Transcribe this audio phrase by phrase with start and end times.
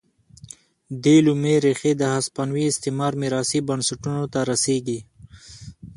[1.03, 4.99] دې لومې ریښې د هسپانوي استعمار میراثي بنسټونو ته رسېږي.